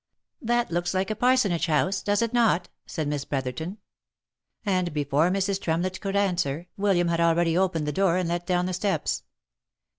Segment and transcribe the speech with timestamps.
[0.41, 2.01] "That looks like a parsonage house!
[2.01, 3.77] Does it not?" said Miss Brotherton.
[4.65, 5.61] And before Mrs.
[5.61, 9.21] Tremlett could answer/William had already opened the door, and let down the steps.